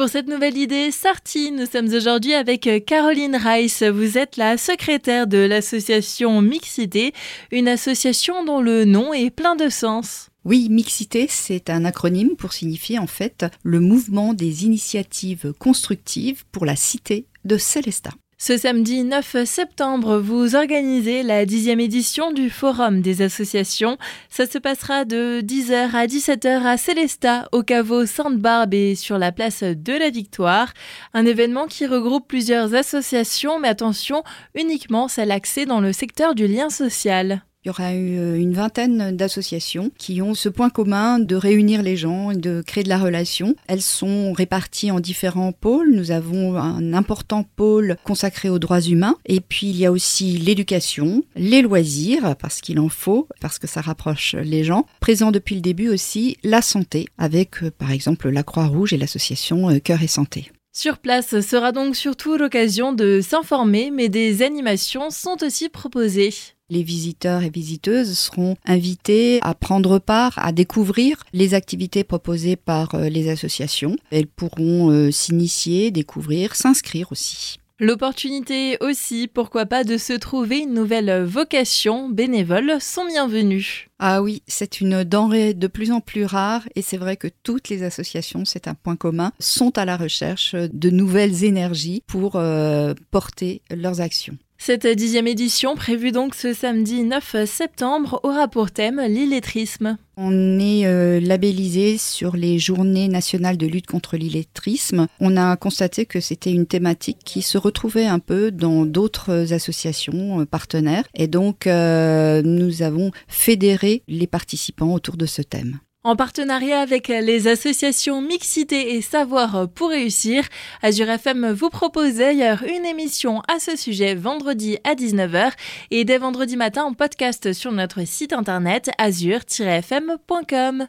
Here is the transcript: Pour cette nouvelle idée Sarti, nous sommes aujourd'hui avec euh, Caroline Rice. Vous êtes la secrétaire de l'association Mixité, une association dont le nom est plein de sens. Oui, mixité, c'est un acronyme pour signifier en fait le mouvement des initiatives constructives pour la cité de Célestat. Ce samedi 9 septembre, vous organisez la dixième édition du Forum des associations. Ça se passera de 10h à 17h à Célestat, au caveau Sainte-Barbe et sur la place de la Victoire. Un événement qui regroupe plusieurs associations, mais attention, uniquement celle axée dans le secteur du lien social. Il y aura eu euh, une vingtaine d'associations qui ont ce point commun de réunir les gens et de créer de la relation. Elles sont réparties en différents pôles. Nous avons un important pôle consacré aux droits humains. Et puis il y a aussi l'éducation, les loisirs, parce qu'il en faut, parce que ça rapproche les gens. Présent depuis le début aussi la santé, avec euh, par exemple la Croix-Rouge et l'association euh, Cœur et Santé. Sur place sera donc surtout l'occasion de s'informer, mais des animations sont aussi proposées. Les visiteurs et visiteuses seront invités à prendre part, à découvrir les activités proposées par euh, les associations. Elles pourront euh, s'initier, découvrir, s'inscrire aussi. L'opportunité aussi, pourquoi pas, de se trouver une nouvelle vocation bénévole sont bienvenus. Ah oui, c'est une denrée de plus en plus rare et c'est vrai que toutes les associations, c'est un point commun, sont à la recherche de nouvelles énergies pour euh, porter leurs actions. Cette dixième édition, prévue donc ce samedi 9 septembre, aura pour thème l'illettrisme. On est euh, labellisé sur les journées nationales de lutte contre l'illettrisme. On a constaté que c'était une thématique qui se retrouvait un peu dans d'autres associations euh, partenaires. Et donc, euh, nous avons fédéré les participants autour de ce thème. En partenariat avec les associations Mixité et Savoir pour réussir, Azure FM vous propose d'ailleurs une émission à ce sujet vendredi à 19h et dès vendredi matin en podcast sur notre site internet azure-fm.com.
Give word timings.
Pour 0.00 0.08
cette 0.08 0.28
nouvelle 0.28 0.56
idée 0.56 0.90
Sarti, 0.92 1.52
nous 1.52 1.66
sommes 1.66 1.92
aujourd'hui 1.92 2.32
avec 2.32 2.66
euh, 2.66 2.80
Caroline 2.80 3.36
Rice. 3.36 3.82
Vous 3.82 4.16
êtes 4.16 4.38
la 4.38 4.56
secrétaire 4.56 5.26
de 5.26 5.36
l'association 5.36 6.40
Mixité, 6.40 7.12
une 7.52 7.68
association 7.68 8.42
dont 8.42 8.62
le 8.62 8.86
nom 8.86 9.12
est 9.12 9.28
plein 9.28 9.56
de 9.56 9.68
sens. 9.68 10.30
Oui, 10.46 10.68
mixité, 10.70 11.26
c'est 11.28 11.68
un 11.68 11.84
acronyme 11.84 12.34
pour 12.34 12.54
signifier 12.54 12.98
en 12.98 13.06
fait 13.06 13.44
le 13.62 13.78
mouvement 13.78 14.32
des 14.32 14.64
initiatives 14.64 15.52
constructives 15.58 16.44
pour 16.50 16.64
la 16.64 16.76
cité 16.76 17.26
de 17.44 17.58
Célestat. 17.58 18.14
Ce 18.42 18.56
samedi 18.56 19.04
9 19.04 19.44
septembre, 19.44 20.16
vous 20.16 20.56
organisez 20.56 21.22
la 21.22 21.44
dixième 21.44 21.78
édition 21.78 22.32
du 22.32 22.48
Forum 22.48 23.02
des 23.02 23.20
associations. 23.20 23.98
Ça 24.30 24.46
se 24.46 24.56
passera 24.56 25.04
de 25.04 25.42
10h 25.42 25.94
à 25.94 26.06
17h 26.06 26.64
à 26.64 26.78
Célestat, 26.78 27.50
au 27.52 27.62
caveau 27.62 28.06
Sainte-Barbe 28.06 28.72
et 28.72 28.94
sur 28.94 29.18
la 29.18 29.30
place 29.30 29.62
de 29.62 29.92
la 29.92 30.08
Victoire. 30.08 30.72
Un 31.12 31.26
événement 31.26 31.66
qui 31.66 31.86
regroupe 31.86 32.28
plusieurs 32.28 32.74
associations, 32.74 33.60
mais 33.60 33.68
attention, 33.68 34.22
uniquement 34.54 35.06
celle 35.06 35.32
axée 35.32 35.66
dans 35.66 35.80
le 35.80 35.92
secteur 35.92 36.34
du 36.34 36.46
lien 36.46 36.70
social. 36.70 37.42
Il 37.62 37.68
y 37.68 37.70
aura 37.70 37.92
eu 37.92 38.18
euh, 38.18 38.40
une 38.40 38.54
vingtaine 38.54 39.14
d'associations 39.14 39.90
qui 39.98 40.22
ont 40.22 40.32
ce 40.32 40.48
point 40.48 40.70
commun 40.70 41.18
de 41.18 41.36
réunir 41.36 41.82
les 41.82 41.94
gens 41.94 42.30
et 42.30 42.36
de 42.36 42.62
créer 42.66 42.84
de 42.84 42.88
la 42.88 42.96
relation. 42.96 43.54
Elles 43.66 43.82
sont 43.82 44.32
réparties 44.32 44.90
en 44.90 44.98
différents 44.98 45.52
pôles. 45.52 45.92
Nous 45.92 46.10
avons 46.10 46.56
un 46.56 46.94
important 46.94 47.44
pôle 47.56 47.98
consacré 48.02 48.48
aux 48.48 48.58
droits 48.58 48.80
humains. 48.80 49.16
Et 49.26 49.40
puis 49.40 49.66
il 49.66 49.76
y 49.76 49.84
a 49.84 49.92
aussi 49.92 50.38
l'éducation, 50.38 51.22
les 51.36 51.60
loisirs, 51.60 52.34
parce 52.36 52.62
qu'il 52.62 52.80
en 52.80 52.88
faut, 52.88 53.28
parce 53.42 53.58
que 53.58 53.66
ça 53.66 53.82
rapproche 53.82 54.36
les 54.36 54.64
gens. 54.64 54.86
Présent 55.00 55.30
depuis 55.30 55.54
le 55.54 55.60
début 55.60 55.90
aussi 55.90 56.38
la 56.42 56.62
santé, 56.62 57.08
avec 57.18 57.62
euh, 57.62 57.70
par 57.70 57.90
exemple 57.90 58.30
la 58.30 58.42
Croix-Rouge 58.42 58.94
et 58.94 58.96
l'association 58.96 59.68
euh, 59.68 59.80
Cœur 59.80 60.02
et 60.02 60.06
Santé. 60.06 60.50
Sur 60.72 60.96
place 60.96 61.38
sera 61.42 61.72
donc 61.72 61.94
surtout 61.94 62.38
l'occasion 62.38 62.94
de 62.94 63.20
s'informer, 63.20 63.90
mais 63.90 64.08
des 64.08 64.40
animations 64.40 65.10
sont 65.10 65.42
aussi 65.42 65.68
proposées. 65.68 66.32
Les 66.70 66.84
visiteurs 66.84 67.42
et 67.42 67.50
visiteuses 67.50 68.16
seront 68.16 68.56
invités 68.64 69.40
à 69.42 69.54
prendre 69.54 69.98
part, 69.98 70.34
à 70.36 70.52
découvrir 70.52 71.24
les 71.32 71.54
activités 71.54 72.04
proposées 72.04 72.54
par 72.54 72.94
euh, 72.94 73.08
les 73.08 73.28
associations. 73.28 73.96
Elles 74.12 74.28
pourront 74.28 74.90
euh, 74.90 75.10
s'initier, 75.10 75.90
découvrir, 75.90 76.54
s'inscrire 76.54 77.10
aussi. 77.10 77.58
L'opportunité 77.82 78.76
aussi, 78.82 79.26
pourquoi 79.26 79.64
pas, 79.64 79.84
de 79.84 79.96
se 79.96 80.12
trouver 80.12 80.58
une 80.58 80.74
nouvelle 80.74 81.24
vocation 81.24 82.10
bénévole 82.10 82.76
sont 82.78 83.06
bienvenus. 83.06 83.88
Ah 83.98 84.20
oui, 84.20 84.42
c'est 84.46 84.82
une 84.82 85.02
denrée 85.02 85.54
de 85.54 85.66
plus 85.66 85.90
en 85.90 86.00
plus 86.00 86.26
rare 86.26 86.68
et 86.74 86.82
c'est 86.82 86.98
vrai 86.98 87.16
que 87.16 87.28
toutes 87.42 87.70
les 87.70 87.82
associations, 87.82 88.44
c'est 88.44 88.68
un 88.68 88.74
point 88.74 88.96
commun, 88.96 89.32
sont 89.40 89.78
à 89.78 89.86
la 89.86 89.96
recherche 89.96 90.54
de 90.54 90.90
nouvelles 90.90 91.42
énergies 91.42 92.02
pour 92.06 92.36
euh, 92.36 92.92
porter 93.10 93.62
leurs 93.70 94.02
actions. 94.02 94.36
Cette 94.62 94.86
dixième 94.86 95.26
édition, 95.26 95.74
prévue 95.74 96.12
donc 96.12 96.34
ce 96.34 96.52
samedi 96.52 97.02
9 97.02 97.46
septembre, 97.46 98.20
aura 98.24 98.46
pour 98.46 98.70
thème 98.70 99.00
l'illettrisme. 99.08 99.96
On 100.18 100.60
est 100.60 100.84
euh, 100.84 101.18
labellisé 101.18 101.96
sur 101.96 102.36
les 102.36 102.58
journées 102.58 103.08
nationales 103.08 103.56
de 103.56 103.66
lutte 103.66 103.86
contre 103.86 104.18
l'illettrisme. 104.18 105.06
On 105.18 105.38
a 105.38 105.56
constaté 105.56 106.04
que 106.04 106.20
c'était 106.20 106.52
une 106.52 106.66
thématique 106.66 107.20
qui 107.24 107.40
se 107.40 107.56
retrouvait 107.56 108.04
un 108.04 108.18
peu 108.18 108.50
dans 108.50 108.84
d'autres 108.84 109.54
associations 109.54 110.42
euh, 110.42 110.44
partenaires. 110.44 111.04
Et 111.14 111.26
donc, 111.26 111.66
euh, 111.66 112.42
nous 112.42 112.82
avons 112.82 113.12
fédéré 113.28 114.02
les 114.08 114.26
participants 114.26 114.92
autour 114.92 115.16
de 115.16 115.24
ce 115.24 115.40
thème. 115.40 115.80
En 116.02 116.16
partenariat 116.16 116.80
avec 116.80 117.08
les 117.08 117.46
associations 117.46 118.22
Mixité 118.22 118.94
et 118.94 119.02
Savoir 119.02 119.68
pour 119.68 119.90
réussir, 119.90 120.48
Azure 120.80 121.10
FM 121.10 121.50
vous 121.52 121.68
propose 121.68 122.14
d'ailleurs 122.14 122.62
une 122.62 122.86
émission 122.86 123.42
à 123.48 123.58
ce 123.58 123.76
sujet 123.76 124.14
vendredi 124.14 124.78
à 124.84 124.94
19h 124.94 125.52
et 125.90 126.06
dès 126.06 126.16
vendredi 126.16 126.56
matin 126.56 126.84
en 126.84 126.94
podcast 126.94 127.52
sur 127.52 127.70
notre 127.70 128.06
site 128.06 128.32
internet 128.32 128.88
azure-fm.com. 128.96 130.86